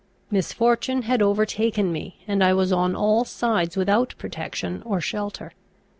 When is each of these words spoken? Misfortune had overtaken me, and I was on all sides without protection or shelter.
Misfortune 0.31 1.03
had 1.03 1.21
overtaken 1.21 1.91
me, 1.91 2.17
and 2.27 2.43
I 2.43 2.55
was 2.55 2.73
on 2.73 2.95
all 2.95 3.23
sides 3.23 3.77
without 3.77 4.15
protection 4.17 4.81
or 4.83 4.99
shelter. 4.99 5.51